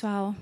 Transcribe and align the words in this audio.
pessoal. 0.00 0.34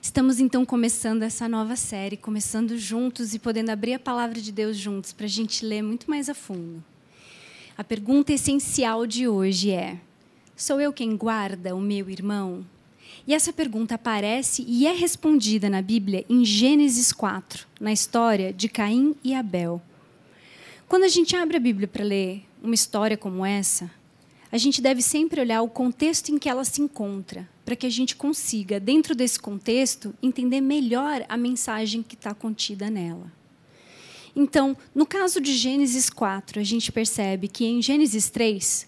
Estamos 0.00 0.40
então 0.40 0.64
começando 0.64 1.24
essa 1.24 1.46
nova 1.46 1.76
série, 1.76 2.16
começando 2.16 2.78
juntos 2.78 3.34
e 3.34 3.38
podendo 3.38 3.68
abrir 3.68 3.92
a 3.92 3.98
palavra 3.98 4.40
de 4.40 4.50
Deus 4.50 4.78
juntos 4.78 5.12
para 5.12 5.26
a 5.26 5.28
gente 5.28 5.62
ler 5.62 5.82
muito 5.82 6.08
mais 6.08 6.30
a 6.30 6.34
fundo. 6.34 6.82
A 7.76 7.84
pergunta 7.84 8.32
essencial 8.32 9.06
de 9.06 9.28
hoje 9.28 9.72
é: 9.72 9.98
sou 10.56 10.80
eu 10.80 10.90
quem 10.90 11.14
guarda 11.14 11.76
o 11.76 11.80
meu 11.82 12.08
irmão? 12.08 12.64
E 13.26 13.34
essa 13.34 13.52
pergunta 13.52 13.96
aparece 13.96 14.64
e 14.66 14.86
é 14.86 14.92
respondida 14.92 15.68
na 15.68 15.82
Bíblia 15.82 16.24
em 16.30 16.46
Gênesis 16.46 17.12
4, 17.12 17.66
na 17.78 17.92
história 17.92 18.54
de 18.54 18.70
Caim 18.70 19.14
e 19.22 19.34
Abel. 19.34 19.82
Quando 20.88 21.02
a 21.02 21.08
gente 21.08 21.36
abre 21.36 21.58
a 21.58 21.60
Bíblia 21.60 21.88
para 21.88 22.04
ler 22.04 22.42
uma 22.62 22.74
história 22.74 23.18
como 23.18 23.44
essa, 23.44 23.90
a 24.50 24.58
gente 24.58 24.80
deve 24.80 25.02
sempre 25.02 25.40
olhar 25.40 25.62
o 25.62 25.68
contexto 25.68 26.30
em 26.30 26.38
que 26.38 26.48
ela 26.48 26.64
se 26.64 26.80
encontra, 26.80 27.48
para 27.64 27.76
que 27.76 27.86
a 27.86 27.90
gente 27.90 28.14
consiga, 28.14 28.78
dentro 28.78 29.14
desse 29.14 29.38
contexto, 29.38 30.14
entender 30.22 30.60
melhor 30.60 31.24
a 31.28 31.36
mensagem 31.36 32.02
que 32.02 32.14
está 32.14 32.32
contida 32.32 32.88
nela. 32.88 33.32
Então, 34.34 34.76
no 34.94 35.06
caso 35.06 35.40
de 35.40 35.56
Gênesis 35.56 36.10
4, 36.10 36.60
a 36.60 36.62
gente 36.62 36.92
percebe 36.92 37.48
que 37.48 37.64
em 37.64 37.80
Gênesis 37.80 38.28
3, 38.28 38.86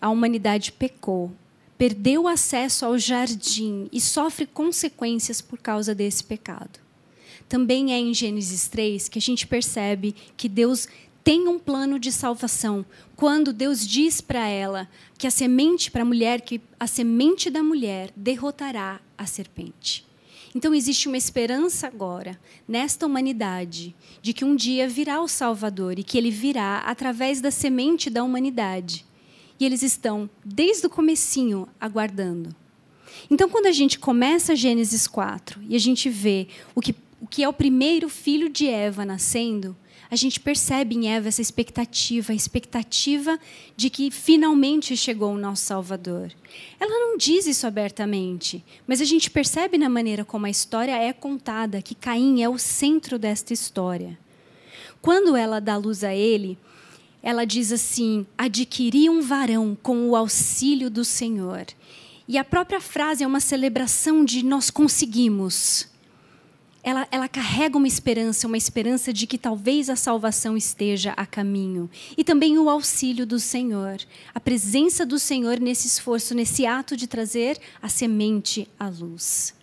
a 0.00 0.08
humanidade 0.08 0.72
pecou, 0.72 1.32
perdeu 1.76 2.28
acesso 2.28 2.86
ao 2.86 2.96
jardim 2.96 3.88
e 3.92 4.00
sofre 4.00 4.46
consequências 4.46 5.40
por 5.40 5.58
causa 5.58 5.94
desse 5.94 6.22
pecado. 6.22 6.78
Também 7.48 7.92
é 7.92 7.98
em 7.98 8.14
Gênesis 8.14 8.68
3 8.68 9.08
que 9.08 9.18
a 9.18 9.22
gente 9.22 9.44
percebe 9.44 10.14
que 10.36 10.48
Deus 10.48 10.86
tem 11.22 11.48
um 11.48 11.58
plano 11.58 11.98
de 11.98 12.10
salvação. 12.10 12.84
Quando 13.16 13.52
Deus 13.52 13.86
diz 13.86 14.20
para 14.20 14.46
ela 14.48 14.88
que 15.18 15.26
a 15.26 15.30
semente 15.30 15.90
para 15.90 16.02
a 16.02 16.04
mulher, 16.04 16.40
que 16.40 16.60
a 16.78 16.86
semente 16.86 17.50
da 17.50 17.62
mulher 17.62 18.10
derrotará 18.16 19.00
a 19.16 19.26
serpente. 19.26 20.06
Então 20.54 20.74
existe 20.74 21.06
uma 21.06 21.16
esperança 21.16 21.86
agora 21.86 22.40
nesta 22.66 23.06
humanidade 23.06 23.94
de 24.20 24.32
que 24.32 24.44
um 24.44 24.56
dia 24.56 24.88
virá 24.88 25.20
o 25.20 25.28
Salvador 25.28 25.98
e 25.98 26.02
que 26.02 26.18
ele 26.18 26.30
virá 26.30 26.78
através 26.78 27.40
da 27.40 27.50
semente 27.50 28.10
da 28.10 28.24
humanidade. 28.24 29.06
E 29.60 29.64
eles 29.64 29.82
estão 29.82 30.28
desde 30.44 30.86
o 30.86 30.90
comecinho 30.90 31.68
aguardando. 31.80 32.54
Então 33.30 33.48
quando 33.48 33.66
a 33.66 33.72
gente 33.72 33.98
começa 33.98 34.56
Gênesis 34.56 35.06
4 35.06 35.60
e 35.68 35.76
a 35.76 35.78
gente 35.78 36.08
vê 36.08 36.48
o 36.74 36.80
que 36.80 36.94
o 37.20 37.26
que 37.26 37.42
é 37.42 37.48
o 37.48 37.52
primeiro 37.52 38.08
filho 38.08 38.48
de 38.48 38.66
Eva 38.66 39.04
nascendo, 39.04 39.76
a 40.10 40.16
gente 40.16 40.40
percebe 40.40 40.96
em 40.96 41.08
Eva 41.08 41.28
essa 41.28 41.40
expectativa, 41.40 42.32
a 42.32 42.36
expectativa 42.36 43.38
de 43.76 43.88
que 43.88 44.10
finalmente 44.10 44.96
chegou 44.96 45.32
o 45.32 45.38
nosso 45.38 45.64
Salvador. 45.64 46.32
Ela 46.80 46.98
não 46.98 47.16
diz 47.16 47.46
isso 47.46 47.66
abertamente, 47.66 48.64
mas 48.86 49.00
a 49.00 49.04
gente 49.04 49.30
percebe 49.30 49.78
na 49.78 49.88
maneira 49.88 50.24
como 50.24 50.46
a 50.46 50.50
história 50.50 50.96
é 50.96 51.12
contada 51.12 51.80
que 51.80 51.94
Caim 51.94 52.42
é 52.42 52.48
o 52.48 52.58
centro 52.58 53.18
desta 53.18 53.52
história. 53.52 54.18
Quando 55.00 55.36
ela 55.36 55.60
dá 55.60 55.76
luz 55.76 56.02
a 56.02 56.12
ele, 56.12 56.58
ela 57.22 57.44
diz 57.44 57.70
assim: 57.70 58.26
adquiri 58.36 59.08
um 59.08 59.20
varão 59.20 59.78
com 59.80 60.08
o 60.08 60.16
auxílio 60.16 60.90
do 60.90 61.04
Senhor. 61.04 61.66
E 62.26 62.36
a 62.36 62.44
própria 62.44 62.80
frase 62.80 63.22
é 63.22 63.26
uma 63.26 63.40
celebração 63.40 64.24
de 64.24 64.44
nós 64.44 64.70
conseguimos 64.70 65.88
ela, 66.82 67.06
ela 67.10 67.28
carrega 67.28 67.76
uma 67.76 67.86
esperança, 67.86 68.46
uma 68.46 68.56
esperança 68.56 69.12
de 69.12 69.26
que 69.26 69.36
talvez 69.36 69.90
a 69.90 69.96
salvação 69.96 70.56
esteja 70.56 71.12
a 71.16 71.26
caminho. 71.26 71.90
E 72.16 72.24
também 72.24 72.58
o 72.58 72.70
auxílio 72.70 73.26
do 73.26 73.38
Senhor, 73.38 73.98
a 74.34 74.40
presença 74.40 75.04
do 75.04 75.18
Senhor 75.18 75.60
nesse 75.60 75.86
esforço, 75.86 76.34
nesse 76.34 76.64
ato 76.64 76.96
de 76.96 77.06
trazer 77.06 77.58
a 77.82 77.88
semente 77.88 78.66
à 78.78 78.88
luz. 78.88 79.54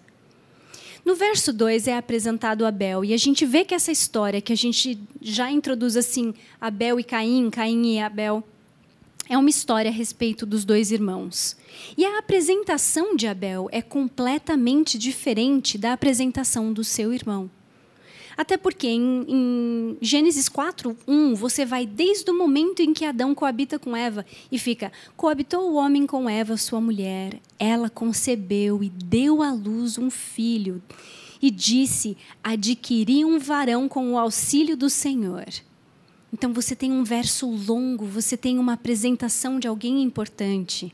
No 1.03 1.15
verso 1.15 1.53
2 1.53 1.88
é 1.88 1.97
apresentado 1.97 2.65
Abel, 2.65 3.05
e 3.05 3.13
a 3.13 3.17
gente 3.17 3.45
vê 3.45 3.63
que 3.63 3.73
essa 3.73 3.91
história 3.91 4.41
que 4.41 4.51
a 4.51 4.57
gente 4.57 4.99
já 5.21 5.49
introduz 5.49 5.95
assim, 5.95 6.33
Abel 6.59 7.00
e 7.00 7.03
Caim, 7.03 7.50
Caim 7.50 7.95
e 7.95 8.00
Abel, 8.00 8.44
é 9.29 9.38
uma 9.38 9.49
história 9.49 9.89
a 9.89 9.93
respeito 9.93 10.45
dos 10.45 10.63
dois 10.63 10.91
irmãos. 10.91 11.55
E 11.97 12.05
a 12.05 12.19
apresentação 12.19 13.15
de 13.15 13.27
Abel 13.27 13.67
é 13.71 13.81
completamente 13.81 14.97
diferente 14.97 15.77
da 15.77 15.93
apresentação 15.93 16.71
do 16.71 16.83
seu 16.83 17.13
irmão. 17.13 17.49
Até 18.38 18.55
porque 18.55 18.88
em, 18.88 19.25
em 19.27 19.97
Gênesis 19.99 20.47
4, 20.47 20.95
1, 21.07 21.33
você 21.33 21.65
vai 21.65 21.88
desde 21.88 22.29
o 22.29 22.38
momento 22.38 22.81
em 22.81 22.93
que 22.93 23.03
Adão 23.03 23.33
coabita 23.33 23.79
com 23.79 23.95
Eva 23.95 24.23
e 24.51 24.59
fica: 24.59 24.91
coabitou 25.15 25.71
o 25.71 25.73
homem 25.73 26.05
com 26.05 26.29
Eva, 26.29 26.55
sua 26.55 26.79
mulher, 26.79 27.39
ela 27.57 27.89
concebeu 27.89 28.83
e 28.83 28.89
deu 28.89 29.41
à 29.41 29.51
luz 29.51 29.97
um 29.97 30.11
filho. 30.11 30.81
E 31.41 31.49
disse: 31.49 32.15
adquiri 32.44 33.25
um 33.25 33.39
varão 33.39 33.89
com 33.89 34.13
o 34.13 34.19
auxílio 34.19 34.77
do 34.77 34.89
Senhor. 34.89 35.45
Então 36.38 36.53
você 36.53 36.75
tem 36.75 36.92
um 36.92 37.03
verso 37.03 37.50
longo, 37.50 38.06
você 38.06 38.38
tem 38.38 38.59
uma 38.59 38.74
apresentação 38.74 39.59
de 39.59 39.68
alguém 39.68 40.03
importante. 40.03 40.94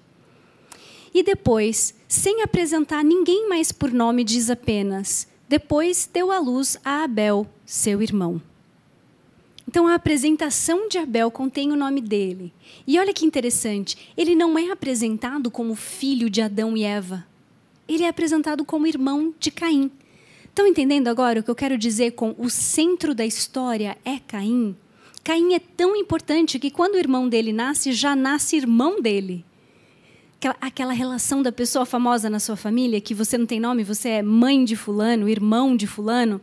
E 1.13 1.21
depois, 1.21 1.93
sem 2.07 2.41
apresentar 2.41 3.03
ninguém 3.03 3.49
mais 3.49 3.69
por 3.69 3.91
nome, 3.91 4.23
diz 4.23 4.49
apenas: 4.49 5.27
depois 5.49 6.09
deu 6.11 6.31
à 6.31 6.39
luz 6.39 6.77
a 6.85 7.03
Abel, 7.03 7.45
seu 7.65 8.01
irmão. 8.01 8.41
Então 9.67 9.85
a 9.85 9.95
apresentação 9.95 10.87
de 10.87 10.97
Abel 10.97 11.29
contém 11.29 11.73
o 11.73 11.75
nome 11.75 11.99
dele. 11.99 12.53
E 12.87 12.97
olha 12.97 13.13
que 13.13 13.25
interessante, 13.25 13.97
ele 14.15 14.35
não 14.35 14.57
é 14.57 14.71
apresentado 14.71 15.51
como 15.51 15.75
filho 15.75 16.29
de 16.29 16.41
Adão 16.41 16.77
e 16.77 16.83
Eva. 16.83 17.27
Ele 17.85 18.03
é 18.03 18.07
apresentado 18.07 18.63
como 18.63 18.87
irmão 18.87 19.33
de 19.37 19.51
Caim. 19.51 19.91
Estão 20.45 20.65
entendendo 20.65 21.09
agora 21.09 21.41
o 21.41 21.43
que 21.43 21.51
eu 21.51 21.55
quero 21.55 21.77
dizer 21.77 22.11
com 22.11 22.33
o 22.37 22.49
centro 22.49 23.13
da 23.13 23.25
história 23.25 23.97
é 24.05 24.19
Caim? 24.19 24.77
Caim 25.23 25.53
é 25.53 25.59
tão 25.59 25.95
importante 25.95 26.59
que 26.59 26.69
quando 26.69 26.95
o 26.95 26.97
irmão 26.97 27.29
dele 27.29 27.53
nasce, 27.53 27.93
já 27.93 28.15
nasce 28.15 28.57
irmão 28.57 29.01
dele. 29.01 29.45
Aquela, 30.59 30.91
relação 30.91 31.41
da 31.41 31.51
pessoa 31.51 31.85
famosa 31.85 32.29
na 32.29 32.39
sua 32.39 32.57
família, 32.57 32.99
que 32.99 33.13
você 33.13 33.37
não 33.37 33.45
tem 33.45 33.59
nome, 33.59 33.85
você 33.85 34.09
é 34.09 34.21
mãe 34.21 34.65
de 34.65 34.75
fulano, 34.75 35.29
irmão 35.29 35.77
de 35.77 35.87
fulano. 35.87 36.41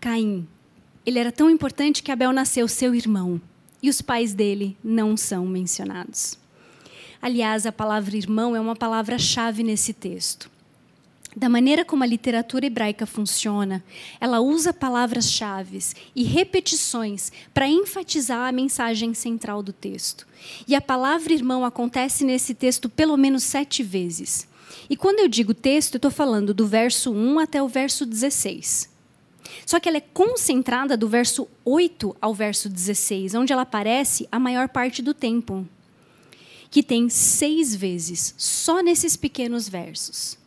Caim. 0.00 0.48
Ele 1.06 1.18
era 1.18 1.30
tão 1.30 1.48
importante 1.48 2.02
que 2.02 2.10
Abel 2.10 2.32
nasceu 2.32 2.66
seu 2.66 2.92
irmão. 2.94 3.40
E 3.80 3.88
os 3.88 4.02
pais 4.02 4.34
dele 4.34 4.76
não 4.82 5.16
são 5.16 5.46
mencionados. 5.46 6.36
Aliás, 7.22 7.64
a 7.66 7.72
palavra 7.72 8.16
irmão 8.16 8.56
é 8.56 8.60
uma 8.60 8.74
palavra-chave 8.74 9.62
nesse 9.62 9.92
texto 9.92 10.50
da 11.36 11.48
maneira 11.48 11.84
como 11.84 12.02
a 12.02 12.06
literatura 12.06 12.66
hebraica 12.66 13.06
funciona, 13.06 13.84
ela 14.20 14.40
usa 14.40 14.72
palavras-chave 14.72 15.78
e 16.14 16.24
repetições 16.24 17.30
para 17.54 17.68
enfatizar 17.68 18.48
a 18.48 18.52
mensagem 18.52 19.14
central 19.14 19.62
do 19.62 19.72
texto. 19.72 20.26
E 20.66 20.74
a 20.74 20.80
palavra 20.80 21.32
irmão 21.32 21.64
acontece 21.64 22.24
nesse 22.24 22.54
texto 22.54 22.88
pelo 22.88 23.16
menos 23.16 23.44
sete 23.44 23.82
vezes. 23.82 24.48
E 24.88 24.96
quando 24.96 25.20
eu 25.20 25.28
digo 25.28 25.54
texto, 25.54 25.94
eu 25.94 25.98
estou 25.98 26.10
falando 26.10 26.52
do 26.52 26.66
verso 26.66 27.12
1 27.12 27.38
até 27.38 27.62
o 27.62 27.68
verso 27.68 28.04
16. 28.04 28.90
Só 29.64 29.78
que 29.78 29.88
ela 29.88 29.98
é 29.98 30.00
concentrada 30.00 30.96
do 30.96 31.08
verso 31.08 31.46
8 31.64 32.16
ao 32.20 32.34
verso 32.34 32.68
16, 32.68 33.34
onde 33.34 33.52
ela 33.52 33.62
aparece 33.62 34.28
a 34.32 34.38
maior 34.38 34.68
parte 34.68 35.00
do 35.00 35.14
tempo, 35.14 35.66
que 36.70 36.82
tem 36.82 37.08
seis 37.08 37.74
vezes, 37.74 38.34
só 38.36 38.82
nesses 38.82 39.16
pequenos 39.16 39.68
versos. 39.68 40.39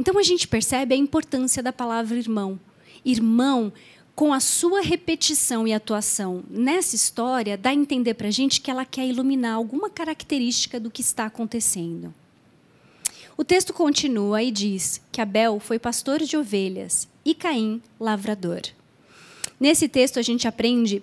Então 0.00 0.16
a 0.16 0.22
gente 0.22 0.48
percebe 0.48 0.94
a 0.94 0.96
importância 0.96 1.62
da 1.62 1.74
palavra 1.74 2.16
irmão. 2.16 2.58
Irmão, 3.04 3.70
com 4.14 4.32
a 4.32 4.40
sua 4.40 4.80
repetição 4.80 5.68
e 5.68 5.74
atuação 5.74 6.42
nessa 6.48 6.96
história, 6.96 7.58
dá 7.58 7.68
a 7.68 7.74
entender 7.74 8.14
para 8.14 8.28
a 8.28 8.30
gente 8.30 8.62
que 8.62 8.70
ela 8.70 8.86
quer 8.86 9.06
iluminar 9.06 9.52
alguma 9.52 9.90
característica 9.90 10.80
do 10.80 10.90
que 10.90 11.02
está 11.02 11.26
acontecendo. 11.26 12.14
O 13.36 13.44
texto 13.44 13.74
continua 13.74 14.42
e 14.42 14.50
diz 14.50 15.02
que 15.12 15.20
Abel 15.20 15.60
foi 15.60 15.78
pastor 15.78 16.20
de 16.20 16.34
ovelhas 16.34 17.06
e 17.22 17.34
Caim, 17.34 17.82
lavrador. 18.00 18.62
Nesse 19.60 19.86
texto, 19.86 20.18
a 20.18 20.22
gente 20.22 20.48
aprende 20.48 21.02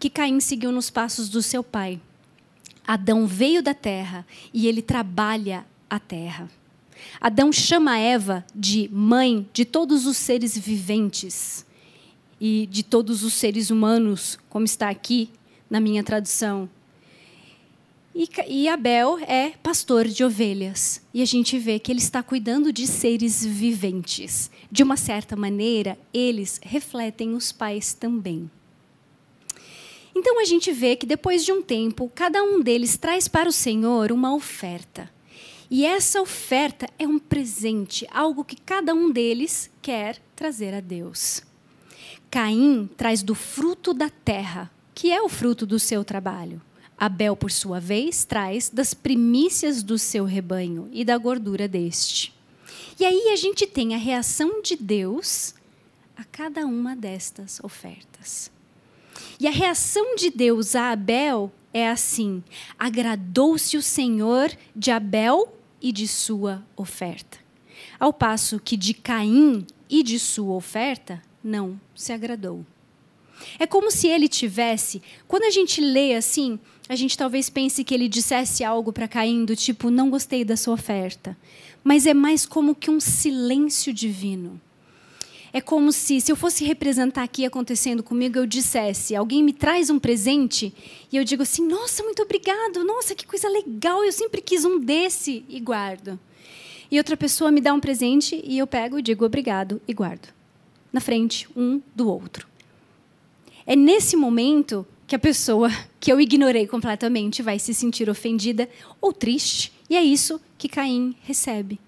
que 0.00 0.08
Caim 0.08 0.40
seguiu 0.40 0.72
nos 0.72 0.88
passos 0.88 1.28
do 1.28 1.42
seu 1.42 1.62
pai. 1.62 2.00
Adão 2.86 3.26
veio 3.26 3.62
da 3.62 3.74
terra 3.74 4.26
e 4.54 4.66
ele 4.66 4.80
trabalha 4.80 5.66
a 5.90 6.00
terra. 6.00 6.48
Adão 7.20 7.50
chama 7.52 7.98
Eva 7.98 8.44
de 8.54 8.88
mãe 8.92 9.48
de 9.52 9.64
todos 9.64 10.06
os 10.06 10.16
seres 10.16 10.56
viventes 10.56 11.66
e 12.40 12.68
de 12.70 12.84
todos 12.84 13.24
os 13.24 13.34
seres 13.34 13.70
humanos, 13.70 14.38
como 14.48 14.64
está 14.64 14.88
aqui 14.88 15.28
na 15.68 15.80
minha 15.80 16.04
tradução. 16.04 16.68
E, 18.48 18.68
Abel 18.68 19.18
é 19.20 19.50
pastor 19.62 20.08
de 20.08 20.24
ovelhas. 20.24 21.00
E 21.14 21.22
a 21.22 21.24
gente 21.24 21.56
vê 21.56 21.78
que 21.78 21.92
ele 21.92 22.00
está 22.00 22.20
cuidando 22.20 22.72
de 22.72 22.84
seres 22.84 23.44
viventes. 23.44 24.50
De 24.70 24.82
uma 24.82 24.96
certa 24.96 25.36
maneira, 25.36 25.96
eles 26.12 26.58
refletem 26.62 27.34
os 27.34 27.52
pais 27.52 27.94
também. 27.94 28.50
Então 30.16 30.40
a 30.40 30.44
gente 30.44 30.72
vê 30.72 30.96
que 30.96 31.06
depois 31.06 31.44
de 31.44 31.52
um 31.52 31.62
tempo, 31.62 32.10
cada 32.12 32.42
um 32.42 32.60
deles 32.60 32.96
traz 32.96 33.28
para 33.28 33.48
o 33.48 33.52
Senhor 33.52 34.10
uma 34.10 34.34
oferta. 34.34 35.08
E 35.70 35.84
essa 35.84 36.20
oferta 36.20 36.88
é 36.98 37.06
um 37.06 37.18
presente, 37.18 38.06
algo 38.10 38.42
que 38.42 38.56
cada 38.56 38.94
um 38.94 39.10
deles 39.10 39.70
quer 39.82 40.18
trazer 40.34 40.72
a 40.72 40.80
Deus. 40.80 41.42
Caim 42.30 42.88
traz 42.96 43.22
do 43.22 43.34
fruto 43.34 43.92
da 43.92 44.08
terra, 44.08 44.70
que 44.94 45.10
é 45.10 45.20
o 45.20 45.28
fruto 45.28 45.66
do 45.66 45.78
seu 45.78 46.04
trabalho. 46.04 46.62
Abel, 46.96 47.36
por 47.36 47.50
sua 47.50 47.78
vez, 47.78 48.24
traz 48.24 48.70
das 48.70 48.94
primícias 48.94 49.82
do 49.82 49.98
seu 49.98 50.24
rebanho 50.24 50.88
e 50.90 51.04
da 51.04 51.16
gordura 51.16 51.68
deste. 51.68 52.34
E 52.98 53.04
aí 53.04 53.28
a 53.32 53.36
gente 53.36 53.66
tem 53.66 53.94
a 53.94 53.98
reação 53.98 54.60
de 54.62 54.74
Deus 54.74 55.54
a 56.16 56.24
cada 56.24 56.66
uma 56.66 56.96
destas 56.96 57.60
ofertas. 57.62 58.50
E 59.38 59.46
a 59.46 59.50
reação 59.50 60.16
de 60.16 60.30
Deus 60.30 60.74
a 60.74 60.90
Abel 60.90 61.52
é 61.72 61.88
assim: 61.88 62.42
agradou-se 62.76 63.76
o 63.76 63.82
Senhor 63.82 64.50
de 64.74 64.90
Abel 64.90 65.57
e 65.80 65.92
de 65.92 66.08
sua 66.08 66.64
oferta. 66.76 67.38
Ao 67.98 68.12
passo 68.12 68.60
que 68.60 68.76
de 68.76 68.94
Caim 68.94 69.66
e 69.88 70.02
de 70.02 70.18
sua 70.18 70.54
oferta, 70.54 71.22
não 71.42 71.80
se 71.94 72.12
agradou. 72.12 72.64
É 73.58 73.66
como 73.66 73.90
se 73.90 74.08
ele 74.08 74.28
tivesse, 74.28 75.00
quando 75.26 75.44
a 75.44 75.50
gente 75.50 75.80
lê 75.80 76.14
assim, 76.14 76.58
a 76.88 76.96
gente 76.96 77.16
talvez 77.16 77.48
pense 77.48 77.84
que 77.84 77.94
ele 77.94 78.08
dissesse 78.08 78.64
algo 78.64 78.92
para 78.92 79.06
Caim 79.06 79.44
do 79.44 79.54
tipo: 79.54 79.90
Não 79.90 80.10
gostei 80.10 80.44
da 80.44 80.56
sua 80.56 80.74
oferta. 80.74 81.36
Mas 81.84 82.06
é 82.06 82.14
mais 82.14 82.44
como 82.44 82.74
que 82.74 82.90
um 82.90 82.98
silêncio 82.98 83.92
divino. 83.92 84.60
É 85.52 85.60
como 85.60 85.92
se, 85.92 86.20
se 86.20 86.30
eu 86.30 86.36
fosse 86.36 86.64
representar 86.64 87.22
aqui 87.22 87.46
acontecendo 87.46 88.02
comigo, 88.02 88.38
eu 88.38 88.46
dissesse: 88.46 89.16
alguém 89.16 89.42
me 89.42 89.52
traz 89.52 89.88
um 89.88 89.98
presente 89.98 90.74
e 91.10 91.16
eu 91.16 91.24
digo 91.24 91.42
assim: 91.42 91.66
nossa, 91.66 92.02
muito 92.02 92.22
obrigado, 92.22 92.84
nossa, 92.84 93.14
que 93.14 93.26
coisa 93.26 93.48
legal, 93.48 94.04
eu 94.04 94.12
sempre 94.12 94.42
quis 94.42 94.64
um 94.64 94.78
desse 94.78 95.44
e 95.48 95.58
guardo. 95.60 96.18
E 96.90 96.98
outra 96.98 97.16
pessoa 97.16 97.50
me 97.50 97.60
dá 97.60 97.72
um 97.72 97.80
presente 97.80 98.40
e 98.44 98.58
eu 98.58 98.66
pego 98.66 98.98
e 98.98 99.02
digo 99.02 99.24
obrigado 99.24 99.80
e 99.86 99.92
guardo. 99.92 100.28
Na 100.92 101.00
frente, 101.00 101.48
um 101.54 101.80
do 101.94 102.08
outro. 102.08 102.46
É 103.66 103.76
nesse 103.76 104.16
momento 104.16 104.86
que 105.06 105.14
a 105.14 105.18
pessoa 105.18 105.70
que 106.00 106.10
eu 106.12 106.20
ignorei 106.20 106.66
completamente 106.66 107.42
vai 107.42 107.58
se 107.58 107.74
sentir 107.74 108.08
ofendida 108.08 108.68
ou 109.00 109.12
triste. 109.12 109.72
E 109.88 109.96
é 109.96 110.02
isso 110.02 110.40
que 110.56 110.68
Caim 110.68 111.14
recebe. 111.22 111.78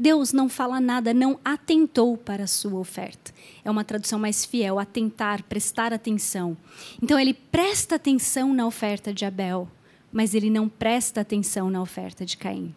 Deus 0.00 0.32
não 0.32 0.48
fala 0.48 0.80
nada, 0.80 1.12
não 1.12 1.38
atentou 1.44 2.16
para 2.16 2.44
a 2.44 2.46
sua 2.46 2.80
oferta. 2.80 3.34
É 3.62 3.70
uma 3.70 3.84
tradução 3.84 4.18
mais 4.18 4.46
fiel, 4.46 4.78
atentar, 4.78 5.42
prestar 5.42 5.92
atenção. 5.92 6.56
Então 7.02 7.20
ele 7.20 7.34
presta 7.34 7.96
atenção 7.96 8.54
na 8.54 8.66
oferta 8.66 9.12
de 9.12 9.26
Abel, 9.26 9.68
mas 10.10 10.34
ele 10.34 10.48
não 10.48 10.70
presta 10.70 11.20
atenção 11.20 11.68
na 11.68 11.82
oferta 11.82 12.24
de 12.24 12.38
Caim. 12.38 12.74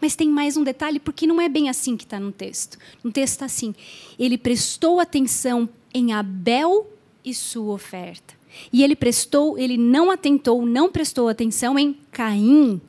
Mas 0.00 0.14
tem 0.14 0.28
mais 0.28 0.56
um 0.56 0.62
detalhe, 0.62 1.00
porque 1.00 1.26
não 1.26 1.40
é 1.40 1.48
bem 1.48 1.68
assim 1.68 1.96
que 1.96 2.04
está 2.04 2.20
no 2.20 2.30
texto. 2.30 2.78
No 3.02 3.10
texto 3.10 3.32
está 3.32 3.46
assim: 3.46 3.74
ele 4.16 4.38
prestou 4.38 5.00
atenção 5.00 5.68
em 5.92 6.12
Abel 6.12 6.88
e 7.24 7.34
sua 7.34 7.74
oferta. 7.74 8.34
E 8.72 8.84
ele 8.84 8.94
prestou, 8.94 9.58
ele 9.58 9.76
não 9.76 10.12
atentou, 10.12 10.64
não 10.64 10.92
prestou 10.92 11.26
atenção 11.26 11.76
em 11.76 11.92
Caim 12.12 12.80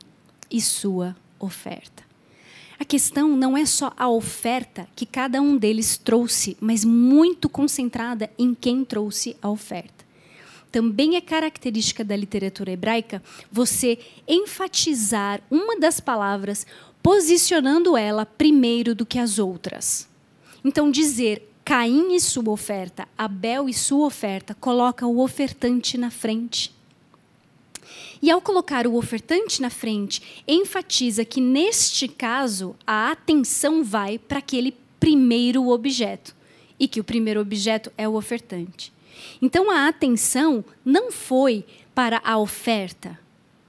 e 0.48 0.60
sua 0.60 1.16
oferta. 1.40 2.03
A 2.78 2.84
questão 2.84 3.36
não 3.36 3.56
é 3.56 3.64
só 3.64 3.92
a 3.96 4.08
oferta 4.08 4.88
que 4.96 5.06
cada 5.06 5.40
um 5.40 5.56
deles 5.56 5.96
trouxe, 5.96 6.56
mas 6.60 6.84
muito 6.84 7.48
concentrada 7.48 8.30
em 8.38 8.54
quem 8.54 8.84
trouxe 8.84 9.36
a 9.40 9.48
oferta. 9.48 10.04
Também 10.72 11.14
é 11.14 11.20
característica 11.20 12.04
da 12.04 12.16
literatura 12.16 12.72
hebraica 12.72 13.22
você 13.50 13.98
enfatizar 14.26 15.40
uma 15.48 15.78
das 15.78 16.00
palavras, 16.00 16.66
posicionando 17.00 17.96
ela 17.96 18.26
primeiro 18.26 18.92
do 18.92 19.06
que 19.06 19.20
as 19.20 19.38
outras. 19.38 20.08
Então, 20.64 20.90
dizer 20.90 21.48
Caim 21.64 22.14
e 22.14 22.20
sua 22.20 22.50
oferta, 22.50 23.08
Abel 23.16 23.68
e 23.68 23.72
sua 23.72 24.06
oferta, 24.06 24.54
coloca 24.54 25.06
o 25.06 25.20
ofertante 25.20 25.96
na 25.96 26.10
frente. 26.10 26.74
E 28.24 28.30
ao 28.30 28.40
colocar 28.40 28.86
o 28.86 28.94
ofertante 28.94 29.60
na 29.60 29.68
frente, 29.68 30.42
enfatiza 30.48 31.26
que 31.26 31.42
neste 31.42 32.08
caso 32.08 32.74
a 32.86 33.10
atenção 33.10 33.84
vai 33.84 34.18
para 34.18 34.38
aquele 34.38 34.74
primeiro 34.98 35.68
objeto 35.68 36.34
e 36.80 36.88
que 36.88 36.98
o 36.98 37.04
primeiro 37.04 37.38
objeto 37.38 37.92
é 37.98 38.08
o 38.08 38.14
ofertante. 38.14 38.90
Então 39.42 39.70
a 39.70 39.88
atenção 39.88 40.64
não 40.82 41.12
foi 41.12 41.66
para 41.94 42.22
a 42.24 42.38
oferta, 42.38 43.20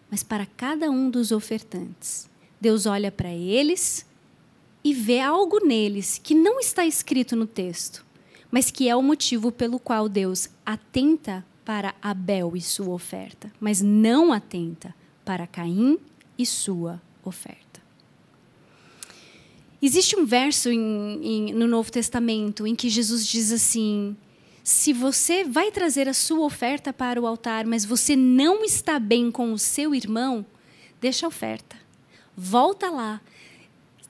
mas 0.09 0.23
para 0.23 0.45
cada 0.45 0.89
um 0.89 1.09
dos 1.09 1.33
ofertantes. 1.33 2.29
Deus 2.61 2.85
olha 2.85 3.11
para 3.11 3.33
eles 3.33 4.05
e 4.85 4.93
vê 4.93 5.19
algo 5.19 5.65
neles 5.65 6.17
que 6.17 6.33
não 6.33 6.61
está 6.61 6.85
escrito 6.85 7.35
no 7.35 7.45
texto, 7.45 8.05
mas 8.49 8.71
que 8.71 8.87
é 8.87 8.95
o 8.95 9.03
motivo 9.03 9.51
pelo 9.51 9.79
qual 9.79 10.07
Deus 10.07 10.47
atenta 10.65 11.43
para 11.65 11.95
Abel 12.01 12.55
e 12.55 12.61
sua 12.61 12.93
oferta, 12.93 13.51
mas 13.59 13.81
não 13.81 14.31
atenta 14.31 14.93
para 15.25 15.47
Caim 15.47 15.97
e 16.37 16.45
sua 16.45 17.01
oferta. 17.23 17.81
Existe 19.81 20.15
um 20.15 20.25
verso 20.25 20.69
em, 20.69 21.19
em, 21.21 21.53
no 21.53 21.67
Novo 21.67 21.91
Testamento 21.91 22.65
em 22.65 22.75
que 22.75 22.89
Jesus 22.89 23.25
diz 23.25 23.51
assim: 23.51 24.15
se 24.63 24.93
você 24.93 25.43
vai 25.43 25.71
trazer 25.71 26.07
a 26.07 26.13
sua 26.13 26.45
oferta 26.45 26.93
para 26.93 27.21
o 27.21 27.27
altar, 27.27 27.65
mas 27.65 27.85
você 27.85 28.15
não 28.15 28.63
está 28.63 28.97
bem 28.97 29.29
com 29.29 29.51
o 29.53 29.59
seu 29.59 29.93
irmão, 29.93 30.45
deixa 31.01 31.25
a 31.25 31.29
oferta. 31.29 31.75
Volta 32.35 32.89
lá. 32.89 33.21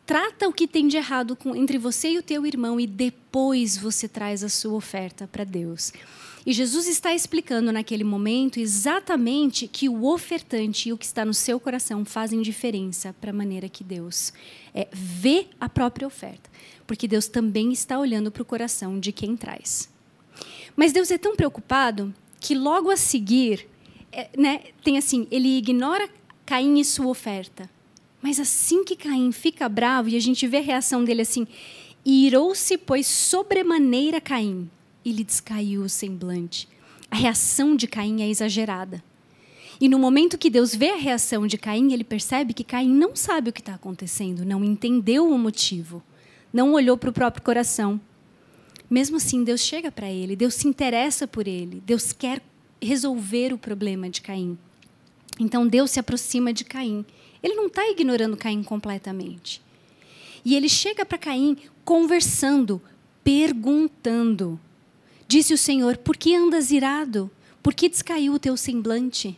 Trata 0.06 0.48
o 0.48 0.54
que 0.54 0.68
tem 0.68 0.88
de 0.88 0.98
errado 0.98 1.36
com, 1.36 1.56
entre 1.56 1.78
você 1.78 2.12
e 2.12 2.20
o 2.20 2.24
teu 2.24 2.46
irmão 2.46 2.80
e 2.80 2.86
depois 2.86 3.76
você 3.76 4.08
traz 4.08 4.44
a 4.44 4.50
sua 4.50 4.74
oferta 4.74 5.28
para 5.28 5.44
Deus. 5.44 5.92
E 6.46 6.54
Jesus 6.54 6.86
está 6.86 7.12
explicando 7.12 7.72
naquele 7.72 8.04
momento 8.04 8.60
exatamente 8.60 9.68
que 9.68 9.90
o 9.90 10.06
ofertante 10.06 10.90
e 10.90 10.94
o 10.94 10.98
que 10.98 11.06
está 11.06 11.26
no 11.26 11.34
seu 11.34 11.60
coração 11.60 12.06
fazem 12.06 12.40
diferença 12.40 13.16
para 13.20 13.32
a 13.32 13.34
maneira 13.34 13.68
que 13.68 13.84
Deus 13.84 14.32
é, 14.72 14.88
vê 14.92 15.48
a 15.60 15.68
própria 15.68 16.06
oferta. 16.06 16.48
Porque 16.86 17.08
Deus 17.08 17.28
também 17.28 17.74
está 17.74 17.98
olhando 17.98 18.30
para 18.30 18.44
o 18.44 18.46
coração 18.46 19.00
de 19.00 19.12
quem 19.12 19.36
traz. 19.36 19.90
Mas 20.76 20.94
Deus 20.94 21.10
é 21.10 21.18
tão 21.18 21.36
preocupado 21.36 22.14
que 22.40 22.54
logo 22.54 22.92
a 22.92 22.98
seguir, 22.98 23.68
é, 24.12 24.30
né, 24.38 24.62
tem 24.84 25.00
assim, 25.00 25.28
ele 25.32 25.58
ignora 25.58 26.08
Caim 26.46 26.80
e 26.80 26.86
sua 26.86 27.08
oferta. 27.08 27.68
Mas 28.22 28.40
assim 28.40 28.84
que 28.84 28.96
Caim 28.96 29.32
fica 29.32 29.68
bravo, 29.68 30.10
e 30.10 30.16
a 30.16 30.22
gente 30.22 30.46
vê 30.46 30.58
a 30.58 30.62
reação 30.62 31.04
dele 31.04 31.24
assim, 31.24 31.48
irou-se, 32.06 32.78
pois, 32.78 33.08
sobremaneira 33.08 34.22
Caim 34.22 34.70
e 35.06 35.12
lhe 35.12 35.24
descaiu 35.24 35.84
o 35.84 35.90
semblante. 35.90 36.68
A 37.10 37.16
reação 37.16 37.76
de 37.76 37.88
Caim 37.88 38.24
é 38.24 38.28
exagerada. 38.28 39.02
E 39.80 39.88
no 39.88 40.00
momento 40.00 40.38
que 40.38 40.50
Deus 40.50 40.74
vê 40.74 40.92
a 40.92 40.98
reação 40.98 41.46
de 41.46 41.58
Caim, 41.58 41.94
ele 41.94 42.04
percebe 42.04 42.54
que 42.54 42.64
Caim 42.64 42.90
não 42.90 43.16
sabe 43.16 43.50
o 43.50 43.54
que 43.54 43.62
está 43.62 43.76
acontecendo, 43.76 44.44
não 44.46 44.64
entendeu 44.64 45.30
o 45.30 45.38
motivo, 45.38 46.02
não 46.52 46.74
olhou 46.74 46.98
para 46.98 47.10
o 47.10 47.14
próprio 47.14 47.44
coração. 47.44 48.00
Mesmo 48.90 49.18
assim, 49.18 49.44
Deus 49.44 49.62
chega 49.62 49.92
para 49.92 50.10
ele, 50.10 50.36
Deus 50.36 50.56
se 50.56 50.68
interessa 50.68 51.28
por 51.28 51.48
ele, 51.48 51.84
Deus 51.86 52.12
quer 52.12 52.42
resolver 52.82 53.54
o 53.54 53.58
problema 53.58 54.10
de 54.10 54.22
Caim. 54.22 54.58
Então 55.40 55.68
Deus 55.68 55.92
se 55.92 56.00
aproxima 56.00 56.54
de 56.54 56.64
Caim. 56.64 57.06
Ele 57.44 57.56
não 57.56 57.68
está 57.68 57.88
ignorando 57.90 58.38
Caim 58.38 58.64
completamente. 58.64 59.62
E 60.44 60.56
ele 60.56 60.70
chega 60.70 61.06
para 61.06 61.18
Caim 61.18 61.58
conversando, 61.84 62.82
perguntando. 63.24 64.60
Disse 65.28 65.54
o 65.54 65.58
Senhor: 65.58 65.98
Por 65.98 66.16
que 66.18 66.36
andas 66.36 66.72
irado? 66.72 67.30
Por 67.62 67.74
que 67.74 67.90
descaiu 67.90 68.34
o 68.34 68.40
teu 68.40 68.56
semblante? 68.56 69.38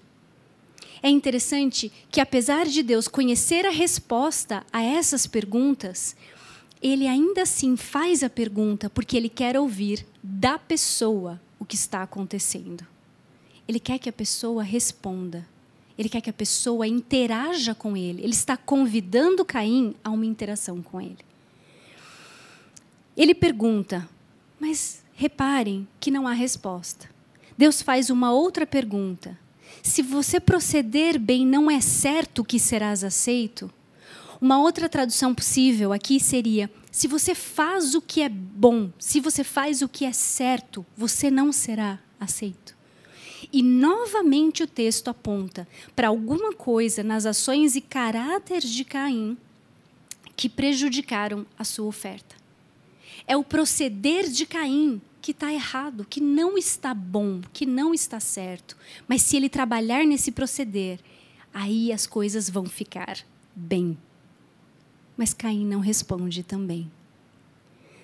É 1.01 1.09
interessante 1.09 1.91
que, 2.11 2.19
apesar 2.19 2.65
de 2.65 2.81
Deus 2.83 3.07
conhecer 3.07 3.65
a 3.65 3.69
resposta 3.69 4.65
a 4.73 4.83
essas 4.83 5.27
perguntas, 5.27 6.15
ele 6.81 7.07
ainda 7.07 7.43
assim 7.43 7.77
faz 7.77 8.23
a 8.23 8.29
pergunta 8.29 8.89
porque 8.89 9.15
ele 9.15 9.29
quer 9.29 9.57
ouvir 9.57 10.05
da 10.21 10.57
pessoa 10.57 11.39
o 11.59 11.65
que 11.65 11.75
está 11.75 12.03
acontecendo. 12.03 12.85
Ele 13.67 13.79
quer 13.79 13.99
que 13.99 14.09
a 14.09 14.13
pessoa 14.13 14.63
responda. 14.63 15.47
Ele 15.97 16.09
quer 16.09 16.21
que 16.21 16.29
a 16.29 16.33
pessoa 16.33 16.87
interaja 16.87 17.73
com 17.73 17.97
ele. 17.97 18.21
Ele 18.21 18.33
está 18.33 18.55
convidando 18.55 19.43
Caim 19.43 19.95
a 20.03 20.09
uma 20.11 20.25
interação 20.25 20.81
com 20.81 21.01
ele. 21.01 21.17
Ele 23.15 23.33
pergunta: 23.33 24.07
Mas 24.59 25.03
Reparem 25.19 25.87
que 25.99 26.11
não 26.11 26.27
há 26.27 26.31
resposta. 26.33 27.09
Deus 27.57 27.81
faz 27.81 28.11
uma 28.11 28.31
outra 28.31 28.67
pergunta. 28.67 29.35
Se 29.81 30.03
você 30.03 30.39
proceder 30.39 31.17
bem, 31.17 31.43
não 31.43 31.71
é 31.71 31.81
certo 31.81 32.43
que 32.43 32.59
serás 32.59 33.03
aceito? 33.03 33.67
Uma 34.39 34.59
outra 34.59 34.87
tradução 34.87 35.33
possível 35.33 35.91
aqui 35.91 36.19
seria: 36.19 36.69
se 36.91 37.07
você 37.07 37.33
faz 37.33 37.95
o 37.95 38.01
que 38.01 38.21
é 38.21 38.29
bom, 38.29 38.91
se 38.99 39.19
você 39.19 39.43
faz 39.43 39.81
o 39.81 39.89
que 39.89 40.05
é 40.05 40.13
certo, 40.13 40.85
você 40.95 41.31
não 41.31 41.51
será 41.51 41.97
aceito. 42.19 42.77
E 43.51 43.63
novamente 43.63 44.61
o 44.61 44.67
texto 44.67 45.07
aponta 45.07 45.67
para 45.95 46.09
alguma 46.09 46.53
coisa 46.53 47.03
nas 47.03 47.25
ações 47.25 47.75
e 47.75 47.81
caráter 47.81 48.61
de 48.61 48.85
Caim 48.85 49.35
que 50.35 50.47
prejudicaram 50.47 51.43
a 51.57 51.63
sua 51.63 51.87
oferta. 51.87 52.35
É 53.25 53.35
o 53.35 53.43
proceder 53.43 54.29
de 54.29 54.45
Caim 54.45 55.01
que 55.21 55.31
está 55.31 55.53
errado, 55.53 56.05
que 56.09 56.21
não 56.21 56.57
está 56.57 56.93
bom, 56.93 57.41
que 57.51 57.65
não 57.65 57.93
está 57.93 58.19
certo. 58.19 58.77
Mas 59.07 59.21
se 59.21 59.35
ele 59.35 59.49
trabalhar 59.49 60.05
nesse 60.05 60.31
proceder, 60.31 60.99
aí 61.53 61.91
as 61.91 62.05
coisas 62.05 62.49
vão 62.49 62.65
ficar 62.65 63.17
bem. 63.55 63.97
Mas 65.15 65.33
Caim 65.33 65.65
não 65.65 65.79
responde 65.79 66.43
também. 66.43 66.91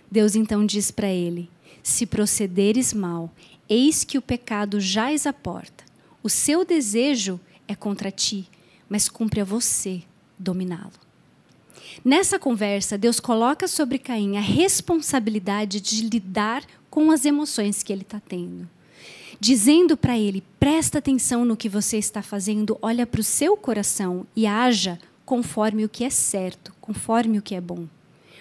Deus 0.10 0.36
então 0.36 0.65
diz 0.65 0.91
para 0.91 1.08
ele: 1.08 1.50
Se 1.82 2.05
procederes 2.05 2.93
mal, 2.93 3.32
eis 3.70 4.03
que 4.03 4.17
o 4.17 4.22
pecado 4.22 4.79
jaz 4.79 5.25
à 5.25 5.34
porta. 5.34 5.84
O 6.22 6.29
seu 6.29 6.65
desejo 6.65 7.39
é 7.67 7.75
contra 7.75 8.12
ti, 8.12 8.50
mas 8.89 9.10
cumpre 9.10 9.41
a 9.41 9.46
você 9.46 10.03
dominá-lo. 10.38 11.02
Nessa 12.03 12.39
conversa, 12.39 12.97
Deus 12.97 13.19
coloca 13.19 13.67
sobre 13.67 13.97
Caim 13.97 14.38
a 14.38 14.41
responsabilidade 14.41 15.81
de 15.81 16.07
lidar 16.07 16.63
com 16.89 17.12
as 17.12 17.25
emoções 17.25 17.83
que 17.83 17.91
ele 17.91 18.03
está 18.03 18.19
tendo. 18.19 18.69
Dizendo 19.39 19.97
para 19.97 20.17
ele: 20.17 20.43
presta 20.59 21.00
atenção 21.00 21.43
no 21.43 21.57
que 21.57 21.67
você 21.67 21.97
está 21.97 22.21
fazendo, 22.21 22.77
olha 22.81 23.05
para 23.05 23.19
o 23.19 23.23
seu 23.23 23.57
coração 23.57 24.25
e 24.35 24.45
haja 24.47 25.00
conforme 25.25 25.85
o 25.85 25.89
que 25.89 26.03
é 26.03 26.09
certo, 26.09 26.73
conforme 26.79 27.39
o 27.39 27.41
que 27.41 27.55
é 27.55 27.62
bom. 27.62 27.88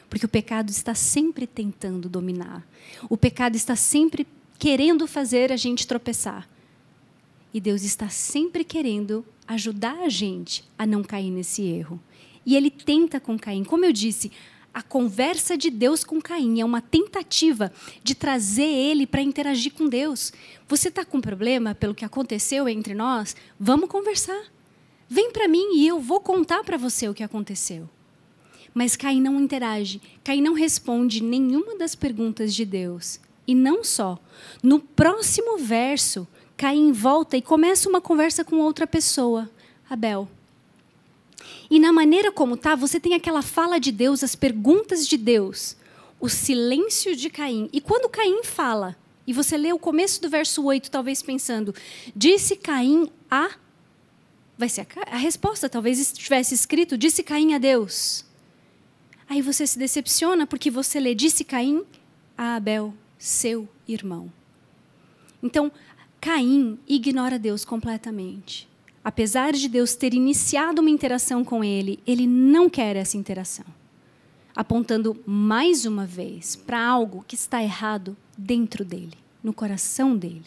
Porque 0.09 0.27
o 0.27 0.29
pecado 0.29 0.71
está 0.71 0.95
sempre 0.95 1.47
tentando 1.47 2.09
dominar. 2.09 2.67
O 3.09 3.17
pecado 3.17 3.57
está 3.57 3.75
sempre 3.75 4.27
querendo 4.59 5.07
fazer 5.07 5.51
a 5.51 5.57
gente 5.57 5.87
tropeçar. 5.87 6.47
E 7.55 7.61
Deus 7.61 7.83
está 7.83 8.09
sempre 8.09 8.65
querendo 8.65 9.25
ajudar 9.47 9.99
a 10.01 10.09
gente 10.09 10.65
a 10.79 10.87
não 10.87 11.03
cair 11.03 11.31
nesse 11.31 11.63
erro. 11.63 12.01
E 12.45 12.57
ele 12.57 12.71
tenta 12.71 13.21
com 13.21 13.39
Caim. 13.39 13.65
Como 13.65 13.85
eu 13.85 13.93
disse, 13.93 14.33
a 14.75 14.83
conversa 14.83 15.57
de 15.57 15.71
Deus 15.71 16.03
com 16.03 16.21
Caim 16.21 16.61
é 16.61 16.65
uma 16.65 16.81
tentativa 16.81 17.71
de 18.03 18.15
trazer 18.15 18.63
ele 18.63 19.07
para 19.07 19.21
interagir 19.21 19.73
com 19.73 19.89
Deus. 19.89 20.33
Você 20.67 20.89
está 20.89 21.05
com 21.05 21.21
problema 21.21 21.75
pelo 21.75 21.95
que 21.95 22.05
aconteceu 22.05 22.69
entre 22.69 22.95
nós? 22.95 23.37
Vamos 23.61 23.91
conversar. 23.91 24.43
Vem 25.09 25.31
para 25.31 25.47
mim 25.47 25.77
e 25.77 25.87
eu 25.87 26.01
vou 26.01 26.21
contar 26.21 26.65
para 26.65 26.79
você 26.79 27.07
o 27.07 27.13
que 27.15 27.23
aconteceu. 27.23 27.89
Mas 28.73 28.97
Caim 28.97 29.21
não 29.21 29.39
interage, 29.39 30.01
Caim 30.25 30.41
não 30.41 30.55
responde 30.55 31.23
nenhuma 31.23 31.77
das 31.77 31.95
perguntas 31.95 32.55
de 32.55 32.65
Deus. 32.65 33.21
E 33.47 33.55
não 33.55 33.85
só. 33.85 34.19
No 34.63 34.79
próximo 34.79 35.59
verso, 35.59 36.27
Caim 36.57 36.93
volta 36.93 37.37
e 37.37 37.43
começa 37.43 37.89
uma 37.89 38.01
conversa 38.01 38.45
com 38.45 38.57
outra 38.57 38.87
pessoa, 38.87 39.51
Abel. 39.91 40.29
E 41.71 41.79
na 41.79 41.93
maneira 41.93 42.31
como 42.31 42.57
tá, 42.57 42.75
você 42.75 43.01
tem 43.01 43.15
aquela 43.15 43.43
fala 43.43 43.79
de 43.79 43.91
Deus, 43.93 44.23
as 44.23 44.35
perguntas 44.35 45.07
de 45.07 45.17
Deus, 45.17 45.77
o 46.21 46.29
silêncio 46.29 47.17
de 47.17 47.31
Caim. 47.31 47.69
E 47.73 47.81
quando 47.81 48.09
Caim 48.09 48.45
fala, 48.45 48.97
e 49.27 49.33
você 49.33 49.57
lê 49.57 49.73
o 49.73 49.79
começo 49.79 50.21
do 50.21 50.29
verso 50.29 50.65
8, 50.65 50.91
talvez 50.91 51.23
pensando, 51.23 51.75
disse 52.15 52.57
Caim 52.57 53.09
a. 53.31 53.51
Vai 54.59 54.69
ser 54.69 54.83
a, 54.83 55.15
a 55.15 55.17
resposta, 55.17 55.69
talvez 55.69 55.99
estivesse 55.99 56.55
escrito, 56.55 56.99
disse 56.99 57.23
Caim 57.23 57.55
a 57.55 57.59
Deus. 57.59 58.25
Aí 59.29 59.41
você 59.41 59.67
se 59.67 59.79
decepciona 59.79 60.47
porque 60.47 60.71
você 60.71 61.01
lê: 61.01 61.15
Disse 61.15 61.45
Caim 61.45 61.85
a 62.37 62.57
Abel, 62.57 62.93
seu 63.19 63.69
irmão. 63.89 64.31
Então, 65.43 65.73
Caim 66.21 66.79
ignora 66.87 67.39
Deus 67.39 67.65
completamente. 67.65 68.69
Apesar 69.05 69.53
de 69.53 69.69
Deus 69.69 69.95
ter 69.95 70.15
iniciado 70.15 70.81
uma 70.81 70.91
interação 70.91 71.45
com 71.45 71.65
ele, 71.65 71.99
ele 72.07 72.27
não 72.27 72.71
quer 72.71 72.95
essa 72.95 73.17
interação. 73.17 73.65
Apontando 74.55 75.21
mais 75.27 75.85
uma 75.85 76.07
vez 76.07 76.55
para 76.55 76.81
algo 76.81 77.25
que 77.27 77.35
está 77.35 77.63
errado 77.63 78.17
dentro 78.39 78.85
dele, 78.85 79.15
no 79.43 79.53
coração 79.53 80.17
dele. 80.17 80.45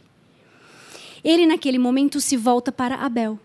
Ele, 1.23 1.45
naquele 1.45 1.77
momento, 1.77 2.21
se 2.21 2.37
volta 2.37 2.71
para 2.71 2.95
Abel. 2.95 3.39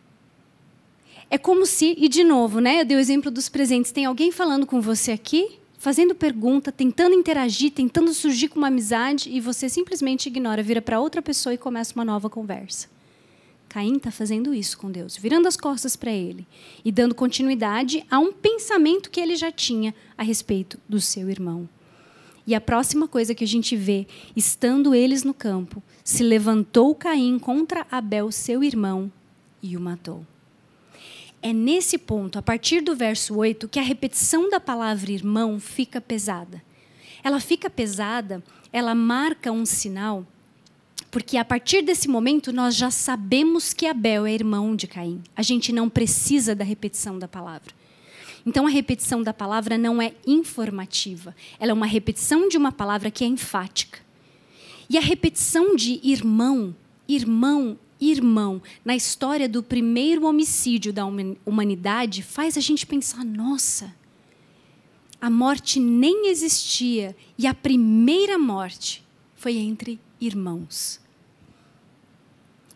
É 1.29 1.39
como 1.39 1.65
se, 1.65 1.95
e 1.99 2.09
de 2.09 2.23
novo, 2.23 2.61
né, 2.61 2.81
eu 2.81 2.85
dei 2.85 2.97
o 2.97 3.01
exemplo 3.01 3.31
dos 3.31 3.49
presentes, 3.49 3.91
tem 3.91 4.05
alguém 4.05 4.31
falando 4.31 4.67
com 4.67 4.81
você 4.81 5.13
aqui, 5.13 5.59
fazendo 5.79 6.15
pergunta, 6.15 6.71
tentando 6.71 7.15
interagir, 7.15 7.73
tentando 7.73 8.13
surgir 8.13 8.49
com 8.49 8.59
uma 8.59 8.69
amizade, 8.69 9.31
e 9.31 9.41
você 9.41 9.69
simplesmente 9.69 10.27
ignora, 10.27 10.63
vira 10.63 10.83
para 10.83 11.01
outra 11.01 11.23
pessoa 11.23 11.55
e 11.55 11.59
começa 11.59 11.95
uma 11.95 12.05
nova 12.05 12.29
conversa. 12.29 12.89
Caim 13.71 13.99
está 13.99 14.11
fazendo 14.11 14.53
isso 14.53 14.77
com 14.77 14.91
Deus, 14.91 15.17
virando 15.17 15.47
as 15.47 15.57
costas 15.57 15.95
para 15.95 16.11
ele 16.11 16.45
e 16.85 16.91
dando 16.91 17.15
continuidade 17.15 18.05
a 18.11 18.19
um 18.19 18.33
pensamento 18.33 19.09
que 19.09 19.21
ele 19.21 19.37
já 19.37 19.53
tinha 19.53 19.95
a 20.19 20.25
respeito 20.25 20.77
do 20.89 21.01
seu 21.01 21.31
irmão. 21.31 21.69
E 22.45 22.53
a 22.53 22.61
próxima 22.61 23.07
coisa 23.07 23.33
que 23.33 23.45
a 23.45 23.47
gente 23.47 23.77
vê, 23.77 24.09
estando 24.35 24.93
eles 24.93 25.23
no 25.23 25.33
campo, 25.33 25.81
se 26.03 26.25
levantou 26.25 26.93
Caim 26.97 27.39
contra 27.39 27.87
Abel, 27.93 28.33
seu 28.33 28.65
irmão, 28.65 29.11
e 29.63 29.77
o 29.77 29.81
matou. 29.81 30.27
É 31.41 31.53
nesse 31.53 31.97
ponto, 31.97 32.41
a 32.41 32.43
partir 32.43 32.81
do 32.81 32.97
verso 32.97 33.37
8, 33.37 33.69
que 33.69 33.79
a 33.79 33.83
repetição 33.83 34.51
da 34.51 34.59
palavra 34.59 35.13
irmão 35.13 35.61
fica 35.61 36.01
pesada. 36.01 36.61
Ela 37.23 37.39
fica 37.39 37.71
pesada, 37.71 38.43
ela 38.73 38.97
marca 38.97 39.53
um 39.53 39.65
sinal, 39.65 40.27
porque 41.11 41.37
a 41.37 41.45
partir 41.45 41.83
desse 41.83 42.09
momento 42.09 42.53
nós 42.53 42.77
já 42.77 42.91
sabemos 42.91 43.73
que 43.73 43.87
Abel 43.87 44.27
é 44.27 44.33
irmão 44.33 44.77
de 44.77 44.87
Caim. 44.87 45.23
A 45.37 45.43
gente 45.43 45.73
não 45.73 45.89
precisa 45.89 46.55
da 46.55 46.65
repetição 46.65 47.19
da 47.19 47.27
palavra. 47.27 47.75
Então 48.47 48.67
a 48.67 48.71
repetição 48.71 49.23
da 49.23 49.35
palavra 49.35 49.77
não 49.77 50.01
é 50.01 50.15
informativa, 50.27 51.35
ela 51.59 51.73
é 51.73 51.75
uma 51.75 51.87
repetição 51.87 52.49
de 52.49 52.57
uma 52.57 52.73
palavra 52.73 53.11
que 53.11 53.25
é 53.25 53.27
enfática. 53.27 53.99
E 54.89 54.97
a 54.97 55.01
repetição 55.01 55.77
de 55.77 56.01
irmão, 56.03 56.75
irmão, 57.07 57.79
irmão 58.01 58.63
na 58.85 58.97
história 58.97 59.49
do 59.49 59.63
primeiro 59.63 60.25
homicídio 60.25 60.93
da 60.93 61.05
humanidade 61.45 62.23
faz 62.23 62.57
a 62.57 62.61
gente 62.61 62.87
pensar: 62.87 63.25
nossa, 63.25 63.95
a 65.21 65.29
morte 65.29 65.79
nem 65.79 66.29
existia 66.29 67.15
e 67.37 67.47
a 67.47 67.53
primeira 67.53 68.39
morte 68.39 69.05
foi 69.37 69.57
entre 69.57 70.01
irmãos. 70.21 71.01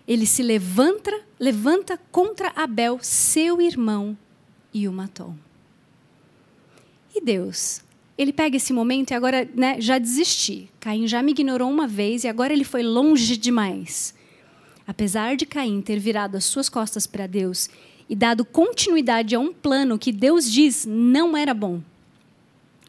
Ele 0.07 0.27
se 0.27 0.43
levanta, 0.43 1.13
levanta 1.39 1.99
contra 2.11 2.53
Abel, 2.55 2.99
seu 3.01 3.61
irmão, 3.61 4.17
e 4.73 4.89
o 4.89 4.93
matou. 4.93 5.35
E 7.15 7.21
Deus, 7.21 7.83
ele 8.19 8.33
pega 8.33 8.57
esse 8.57 8.73
momento 8.73 9.13
e 9.13 9.15
agora 9.15 9.49
né, 9.55 9.81
já 9.81 9.99
desisti. 9.99 10.69
Caim 10.81 11.07
já 11.07 11.23
me 11.23 11.33
ignorou 11.33 11.71
uma 11.71 11.87
vez 11.87 12.25
e 12.25 12.29
agora 12.29 12.53
ele 12.53 12.65
foi 12.65 12.83
longe 12.83 13.37
demais. 13.37 14.15
Apesar 14.87 15.37
de 15.37 15.47
Caim 15.47 15.81
ter 15.81 15.99
virado 15.99 16.37
as 16.37 16.45
suas 16.45 16.69
costas 16.69 17.07
para 17.07 17.27
Deus 17.27 17.71
e 18.09 18.15
dado 18.15 18.45
continuidade 18.45 19.35
a 19.35 19.41
um 19.41 19.53
plano 19.53 19.99
que 19.99 20.13
Deus 20.13 20.51
diz 20.51 20.85
não 20.85 21.37
era 21.37 21.55
bom, 21.55 21.81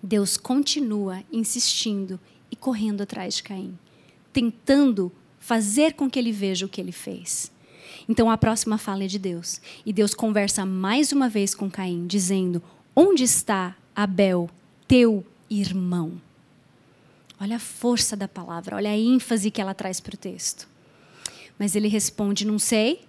Deus 0.03 0.37
continua 0.37 1.23
insistindo 1.31 2.19
e 2.51 2.55
correndo 2.55 3.01
atrás 3.01 3.35
de 3.35 3.43
Caim, 3.43 3.77
tentando 4.35 5.09
fazer 5.39 5.93
com 5.93 6.09
que 6.09 6.19
ele 6.19 6.33
veja 6.33 6.65
o 6.65 6.69
que 6.69 6.81
ele 6.81 6.91
fez. 6.91 7.49
Então 8.07 8.29
a 8.29 8.37
próxima 8.37 8.77
fala 8.77 9.05
é 9.05 9.07
de 9.07 9.17
Deus. 9.17 9.61
E 9.85 9.93
Deus 9.93 10.13
conversa 10.13 10.65
mais 10.65 11.13
uma 11.13 11.29
vez 11.29 11.55
com 11.55 11.71
Caim, 11.71 12.05
dizendo: 12.05 12.61
Onde 12.93 13.23
está 13.23 13.77
Abel, 13.95 14.49
teu 14.89 15.25
irmão? 15.49 16.21
Olha 17.39 17.55
a 17.55 17.59
força 17.59 18.13
da 18.17 18.27
palavra, 18.27 18.75
olha 18.75 18.89
a 18.89 18.97
ênfase 18.97 19.49
que 19.49 19.61
ela 19.61 19.73
traz 19.73 20.01
para 20.01 20.15
o 20.15 20.17
texto. 20.17 20.67
Mas 21.57 21.73
ele 21.73 21.87
responde: 21.87 22.45
Não 22.45 22.59
sei. 22.59 23.03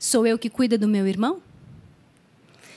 Sou 0.00 0.26
eu 0.26 0.36
que 0.36 0.50
cuida 0.50 0.76
do 0.76 0.88
meu 0.88 1.06
irmão? 1.06 1.40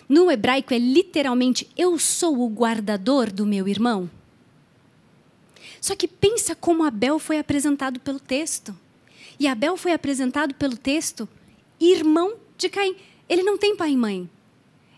No 0.07 0.29
hebraico 0.29 0.75
é 0.75 0.77
literalmente: 0.77 1.67
Eu 1.75 1.98
sou 1.98 2.39
o 2.39 2.50
guardador 2.50 3.31
do 3.31 3.48
meu 3.48 3.67
irmão. 3.67 4.07
Só 5.82 5.96
que 5.96 6.08
pensa 6.08 6.56
como 6.56 6.84
Abel 6.84 7.18
foi 7.18 7.40
apresentado 7.40 8.00
pelo 8.00 8.20
texto. 8.20 8.78
E 9.40 9.48
Abel 9.48 9.76
foi 9.76 9.92
apresentado 9.92 10.54
pelo 10.54 10.78
texto 10.78 11.28
irmão 11.80 12.36
de 12.56 12.70
Caim. 12.70 12.96
Ele 13.28 13.42
não 13.42 13.58
tem 13.58 13.76
pai 13.76 13.92
e 13.92 13.98
mãe. 13.98 14.30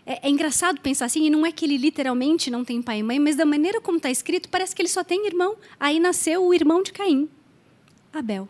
É, 0.04 0.28
é, 0.28 0.30
engraçado 0.30 0.82
pensar 0.82 1.06
assim, 1.06 1.24
e 1.24 1.30
não 1.30 1.46
é 1.46 1.50
que 1.50 1.64
ele 1.64 1.78
literalmente 1.78 2.50
não 2.50 2.62
tem 2.62 2.82
pai 2.82 2.98
e 2.98 3.02
mãe, 3.02 3.18
mas 3.18 3.36
da 3.36 3.46
maneira 3.46 3.80
como 3.80 3.96
está 3.96 4.10
escrito, 4.10 4.50
parece 4.50 4.76
que 4.76 4.82
ele 4.82 4.88
só 4.88 5.02
tem 5.02 5.26
irmão. 5.26 5.56
Aí 5.80 5.98
nasceu 5.98 6.44
o 6.44 6.52
irmão 6.52 6.82
de 6.82 6.92
Caim, 6.92 7.28
Abel. 8.12 8.46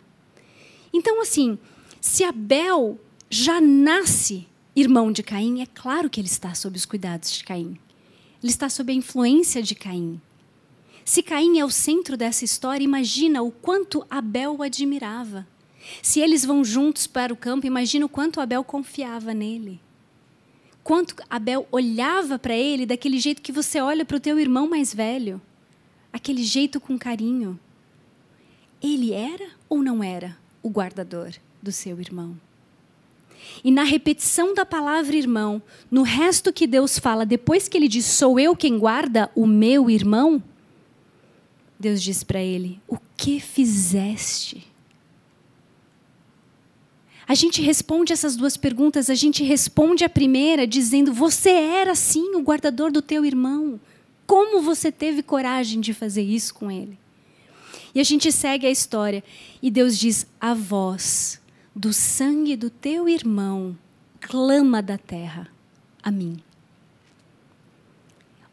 Então, 0.92 1.22
assim, 1.22 1.56
se 2.00 2.24
Abel 2.24 2.98
já 3.30 3.60
nasce 3.60 4.48
irmão 4.74 5.12
de 5.12 5.22
Caim, 5.22 5.62
é 5.62 5.66
claro 5.66 6.10
que 6.10 6.20
ele 6.20 6.26
está 6.26 6.54
sob 6.54 6.76
os 6.76 6.84
cuidados 6.84 7.30
de 7.30 7.44
Caim. 7.44 7.78
Ele 8.42 8.50
está 8.50 8.68
sob 8.68 8.92
a 8.92 8.96
influência 8.96 9.62
de 9.62 9.76
Caim. 9.76 10.20
Se 11.04 11.22
Caim 11.22 11.58
é 11.58 11.64
o 11.64 11.70
centro 11.70 12.16
dessa 12.16 12.44
história, 12.44 12.82
imagina 12.82 13.42
o 13.42 13.50
quanto 13.50 14.06
Abel 14.08 14.56
o 14.58 14.62
admirava. 14.62 15.46
Se 16.02 16.18
eles 16.18 16.44
vão 16.44 16.64
juntos 16.64 17.06
para 17.06 17.32
o 17.32 17.36
campo, 17.36 17.66
imagina 17.66 18.06
o 18.06 18.08
quanto 18.08 18.40
Abel 18.40 18.64
confiava 18.64 19.34
nele. 19.34 19.80
quanto 20.82 21.14
Abel 21.30 21.66
olhava 21.72 22.38
para 22.38 22.54
ele 22.54 22.84
daquele 22.84 23.18
jeito 23.18 23.40
que 23.40 23.52
você 23.52 23.80
olha 23.80 24.04
para 24.04 24.18
o 24.18 24.20
teu 24.20 24.38
irmão 24.38 24.68
mais 24.68 24.92
velho, 24.92 25.40
aquele 26.12 26.42
jeito 26.42 26.78
com 26.80 26.98
carinho. 26.98 27.58
Ele 28.82 29.12
era 29.12 29.48
ou 29.68 29.82
não 29.82 30.02
era 30.02 30.36
o 30.62 30.68
guardador 30.68 31.32
do 31.62 31.72
seu 31.72 31.98
irmão? 32.00 32.38
E 33.62 33.70
na 33.70 33.82
repetição 33.82 34.54
da 34.54 34.66
palavra 34.66 35.16
irmão, 35.16 35.62
no 35.90 36.02
resto 36.02 36.52
que 36.52 36.66
Deus 36.66 36.98
fala, 36.98 37.24
depois 37.24 37.68
que 37.68 37.76
ele 37.76 37.88
diz: 37.88 38.04
Sou 38.04 38.38
eu 38.38 38.54
quem 38.56 38.78
guarda 38.78 39.30
o 39.34 39.46
meu 39.46 39.88
irmão, 39.90 40.42
Deus 41.84 42.02
diz 42.02 42.24
para 42.24 42.40
ele: 42.40 42.80
O 42.88 42.96
que 43.14 43.38
fizeste? 43.38 44.66
A 47.28 47.34
gente 47.34 47.60
responde 47.60 48.10
essas 48.10 48.36
duas 48.36 48.56
perguntas, 48.56 49.10
a 49.10 49.14
gente 49.14 49.44
responde 49.44 50.02
a 50.02 50.08
primeira 50.08 50.66
dizendo: 50.66 51.12
Você 51.12 51.50
era 51.50 51.94
sim 51.94 52.36
o 52.36 52.40
guardador 52.40 52.90
do 52.90 53.02
teu 53.02 53.22
irmão. 53.22 53.78
Como 54.26 54.62
você 54.62 54.90
teve 54.90 55.22
coragem 55.22 55.78
de 55.78 55.92
fazer 55.92 56.22
isso 56.22 56.54
com 56.54 56.70
ele? 56.70 56.98
E 57.94 58.00
a 58.00 58.04
gente 58.04 58.32
segue 58.32 58.66
a 58.66 58.70
história. 58.70 59.22
E 59.60 59.70
Deus 59.70 59.98
diz: 59.98 60.26
A 60.40 60.54
voz 60.54 61.38
do 61.76 61.92
sangue 61.92 62.56
do 62.56 62.70
teu 62.70 63.06
irmão 63.06 63.76
clama 64.22 64.80
da 64.80 64.96
terra 64.96 65.50
a 66.02 66.10
mim. 66.10 66.42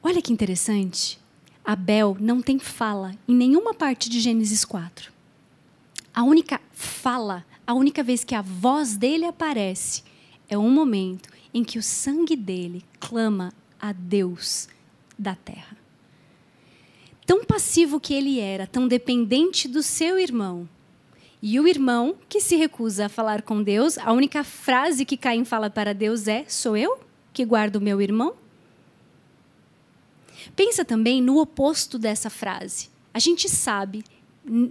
Olha 0.04 0.22
que 0.22 0.34
interessante. 0.34 1.21
Abel 1.64 2.18
não 2.20 2.42
tem 2.42 2.60
fala 2.60 3.16
em 3.28 3.36
nenhuma 3.36 3.74
parte 3.74 4.10
de 4.10 4.20
Gênesis 4.20 4.66
4. 4.66 5.12
A 6.14 6.24
única 6.24 6.60
fala 6.74 7.46
a 7.66 7.74
única 7.74 8.04
vez 8.04 8.24
que 8.24 8.36
a 8.36 8.42
voz 8.42 8.98
dele 8.98 9.26
aparece 9.26 10.04
é 10.50 10.58
um 10.58 10.70
momento 10.70 11.30
em 11.54 11.64
que 11.64 11.80
o 11.80 11.84
sangue 11.84 12.36
dele 12.36 12.84
clama 13.00 13.54
a 13.80 13.94
Deus 13.94 14.68
da 15.18 15.36
terra. 15.36 15.78
Tão 17.26 17.46
passivo 17.46 18.00
que 18.00 18.14
ele 18.14 18.40
era, 18.40 18.68
tão 18.68 18.88
dependente 18.88 19.68
do 19.68 19.82
seu 19.82 20.20
irmão. 20.20 20.68
E 21.42 21.60
o 21.60 21.68
irmão 21.68 22.16
que 22.28 22.42
se 22.42 22.56
recusa 22.56 23.06
a 23.06 23.10
falar 23.10 23.42
com 23.42 23.64
Deus, 23.64 23.98
a 23.98 24.12
única 24.12 24.44
frase 24.44 25.06
que 25.06 25.16
Caim 25.16 25.46
fala 25.46 25.70
para 25.70 25.94
Deus 25.94 26.28
é: 26.28 26.44
Sou 26.48 26.76
eu 26.76 27.00
que 27.32 27.46
guardo 27.46 27.78
o 27.78 27.82
meu 27.82 28.02
irmão? 28.02 28.36
Pensa 30.56 30.84
também 30.84 31.22
no 31.22 31.40
oposto 31.40 31.98
dessa 31.98 32.30
frase. 32.30 32.90
A 33.14 33.20
gente 33.20 33.50
sabe, 33.50 34.04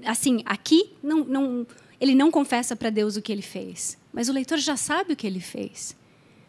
assim, 0.05 0.43
aqui 0.45 0.93
não, 1.03 1.25
não, 1.25 1.67
ele 2.01 2.15
não 2.15 2.31
confessa 2.31 2.75
para 2.75 2.91
Deus 2.91 3.17
o 3.17 3.23
que 3.23 3.33
ele 3.33 3.43
fez. 3.43 3.99
Mas 4.13 4.29
o 4.29 4.33
leitor 4.33 4.59
já 4.59 4.77
sabe 4.77 5.13
o 5.13 5.17
que 5.17 5.27
ele 5.27 5.41
fez. 5.41 5.97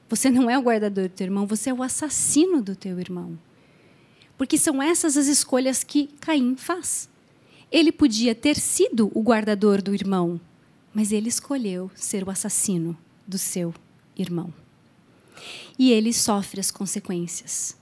Você 0.09 0.29
não 0.29 0.49
é 0.49 0.57
o 0.57 0.61
guardador 0.61 1.07
do 1.07 1.13
teu 1.13 1.25
irmão, 1.25 1.47
você 1.47 1.69
é 1.69 1.73
o 1.73 1.83
assassino 1.83 2.61
do 2.61 2.75
teu 2.75 2.99
irmão. 2.99 3.37
Porque 4.37 4.57
são 4.57 4.81
essas 4.81 5.15
as 5.15 5.27
escolhas 5.27 5.83
que 5.83 6.07
Caim 6.19 6.55
faz. 6.55 7.09
Ele 7.71 7.91
podia 7.91 8.35
ter 8.35 8.57
sido 8.57 9.11
o 9.13 9.21
guardador 9.21 9.81
do 9.81 9.93
irmão, 9.93 10.41
mas 10.93 11.11
ele 11.11 11.29
escolheu 11.29 11.89
ser 11.95 12.27
o 12.27 12.29
assassino 12.29 12.97
do 13.25 13.37
seu 13.37 13.73
irmão. 14.17 14.53
E 15.79 15.91
ele 15.91 16.11
sofre 16.11 16.59
as 16.59 16.71
consequências. 16.71 17.77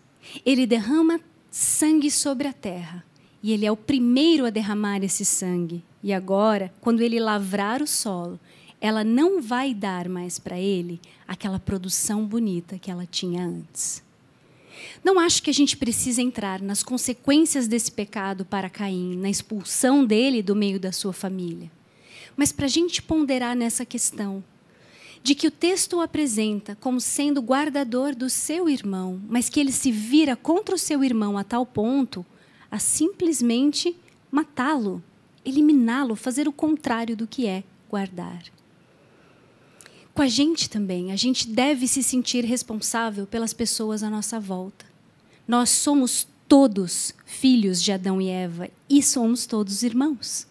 Ele 0.46 0.68
derrama 0.68 1.20
sangue 1.50 2.12
sobre 2.12 2.48
a 2.48 2.54
terra. 2.54 3.04
E 3.42 3.52
ele 3.52 3.66
é 3.66 3.72
o 3.72 3.78
primeiro 3.78 4.46
a 4.46 4.50
derramar 4.50 5.04
esse 5.04 5.24
sangue. 5.24 5.84
E 6.04 6.14
agora, 6.14 6.74
quando 6.82 7.02
ele 7.02 7.20
lavrar 7.20 7.82
o 7.82 7.88
solo, 7.88 8.40
ela 8.82 9.04
não 9.04 9.42
vai 9.42 9.74
dar 9.74 10.08
mais 10.08 10.40
para 10.40 10.60
ele 10.60 11.00
aquela 11.28 11.60
produção 11.60 12.26
bonita 12.26 12.78
que 12.78 12.90
ela 12.90 13.06
tinha 13.06 13.44
antes. 13.44 14.04
Não 15.04 15.20
acho 15.20 15.44
que 15.44 15.50
a 15.50 15.54
gente 15.54 15.76
precisa 15.76 16.22
entrar 16.22 16.62
nas 16.62 16.84
consequências 16.84 17.68
desse 17.68 17.92
pecado 17.92 18.46
para 18.46 18.70
Caim, 18.70 19.18
na 19.18 19.30
expulsão 19.30 20.06
dele 20.06 20.42
do 20.42 20.56
meio 20.56 20.80
da 20.80 20.92
sua 20.92 21.12
família. 21.12 21.70
Mas 22.38 22.52
para 22.52 22.66
a 22.66 22.70
gente 22.70 23.02
ponderar 23.02 23.56
nessa 23.56 23.86
questão, 23.86 24.44
de 25.22 25.36
que 25.36 25.48
o 25.48 25.52
texto 25.52 25.98
o 25.98 26.02
apresenta 26.02 26.76
como 26.80 27.00
sendo 27.00 27.42
guardador 27.42 28.16
do 28.16 28.30
seu 28.30 28.70
irmão, 28.70 29.22
mas 29.28 29.50
que 29.50 29.60
ele 29.60 29.72
se 29.72 29.92
vira 29.92 30.36
contra 30.36 30.76
o 30.76 30.80
seu 30.80 31.04
irmão 31.04 31.38
a 31.38 31.44
tal 31.44 31.66
ponto 31.66 32.26
a 32.72 32.80
simplesmente 32.80 33.96
matá-lo 34.32 35.04
eliminá-lo, 35.46 36.16
fazer 36.16 36.48
o 36.48 36.54
contrário 36.54 37.16
do 37.16 37.28
que 37.28 37.46
é 37.46 37.64
guardar. 37.90 38.44
Com 40.14 40.22
a 40.22 40.28
gente 40.28 40.70
também, 40.70 41.12
a 41.12 41.16
gente 41.16 41.48
deve 41.48 41.88
se 41.88 42.04
sentir 42.04 42.44
responsável 42.44 43.26
pelas 43.26 43.54
pessoas 43.54 44.04
à 44.04 44.10
nossa 44.10 44.40
volta. 44.40 44.86
Nós 45.48 45.70
somos 45.70 46.28
todos 46.48 47.14
filhos 47.26 47.82
de 47.82 47.92
Adão 47.92 48.22
e 48.22 48.28
Eva 48.28 48.70
e 48.90 49.02
somos 49.02 49.46
todos 49.46 49.84
irmãos. 49.84 50.48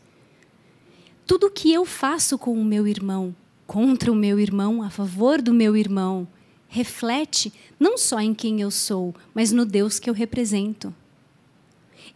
Tudo 1.26 1.50
que 1.50 1.72
eu 1.72 1.84
faço 1.84 2.38
com 2.38 2.54
o 2.54 2.64
meu 2.64 2.86
irmão, 2.86 3.34
contra 3.68 4.10
o 4.10 4.14
meu 4.14 4.40
irmão, 4.40 4.82
a 4.82 4.88
favor 4.88 5.42
do 5.42 5.52
meu 5.52 5.76
irmão, 5.76 6.26
reflete 6.68 7.52
não 7.78 7.98
só 7.98 8.18
em 8.18 8.32
quem 8.32 8.62
eu 8.62 8.70
sou, 8.70 9.14
mas 9.34 9.52
no 9.52 9.66
Deus 9.66 9.98
que 9.98 10.08
eu 10.08 10.14
represento. 10.14 10.92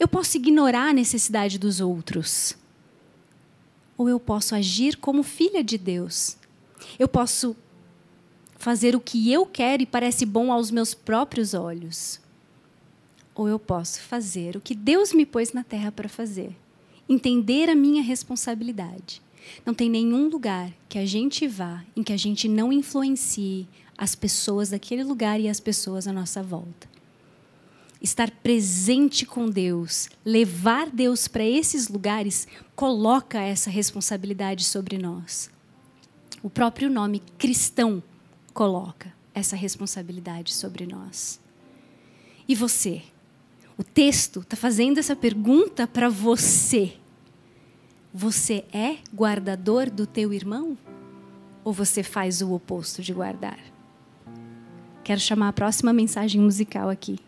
Eu 0.00 0.08
posso 0.08 0.38
ignorar 0.38 0.88
a 0.88 0.92
necessidade 0.94 1.58
dos 1.58 1.78
outros, 1.78 2.56
ou 3.98 4.08
eu 4.08 4.18
posso 4.18 4.54
agir 4.54 4.96
como 4.96 5.22
filha 5.22 5.62
de 5.62 5.76
Deus. 5.76 6.38
Eu 6.98 7.06
posso 7.06 7.54
fazer 8.56 8.96
o 8.96 9.00
que 9.00 9.30
eu 9.30 9.44
quero 9.44 9.82
e 9.82 9.86
parece 9.86 10.24
bom 10.24 10.50
aos 10.50 10.70
meus 10.70 10.94
próprios 10.94 11.52
olhos. 11.52 12.18
Ou 13.34 13.46
eu 13.46 13.58
posso 13.58 14.00
fazer 14.00 14.56
o 14.56 14.60
que 14.60 14.74
Deus 14.74 15.12
me 15.12 15.26
pôs 15.26 15.52
na 15.52 15.62
terra 15.62 15.92
para 15.92 16.08
fazer. 16.08 16.56
Entender 17.06 17.68
a 17.68 17.74
minha 17.74 18.02
responsabilidade. 18.02 19.20
Não 19.64 19.74
tem 19.74 19.88
nenhum 19.88 20.28
lugar 20.28 20.72
que 20.88 20.98
a 20.98 21.07
gente 21.07 21.46
vá 21.46 21.85
em 21.96 22.02
que 22.02 22.12
a 22.12 22.16
gente 22.16 22.48
não 22.48 22.72
influencie 22.72 23.68
as 23.96 24.14
pessoas 24.14 24.70
daquele 24.70 25.05
lugar 25.05 25.40
e 25.40 25.48
as 25.48 25.61
pessoas 25.61 26.07
à 26.07 26.12
nossa 26.12 26.42
volta 26.42 26.92
estar 28.02 28.31
presente 28.31 29.24
com 29.24 29.48
Deus, 29.48 30.09
levar 30.24 30.90
Deus 30.90 31.28
para 31.28 31.44
esses 31.44 31.88
lugares, 31.88 32.48
coloca 32.74 33.40
essa 33.40 33.70
responsabilidade 33.70 34.64
sobre 34.64 34.98
nós. 34.98 35.48
O 36.42 36.50
próprio 36.50 36.90
nome 36.90 37.22
cristão 37.38 38.02
coloca 38.52 39.14
essa 39.33 39.55
responsabilidade 39.55 40.52
sobre 40.52 40.85
nós. 40.85 41.40
E 42.48 42.55
você? 42.55 43.02
O 43.78 43.85
texto 43.85 44.40
está 44.40 44.57
fazendo 44.57 44.98
essa 44.98 45.14
pergunta 45.14 45.87
para 45.87 46.09
você. 46.09 46.94
Você 48.14 48.66
é 48.75 48.98
guardador 49.14 49.88
do 49.88 50.07
teu 50.07 50.35
irmão? 50.35 50.77
Ou 51.64 51.72
você 51.72 52.03
faz 52.03 52.42
o 52.42 52.53
oposto 52.53 53.01
de 53.01 53.11
guardar? 53.11 53.59
Quero 55.03 55.18
chamar 55.18 55.48
a 55.48 55.53
próxima 55.53 55.94
mensagem 55.94 56.38
musical 56.38 56.90
aqui. 56.90 57.18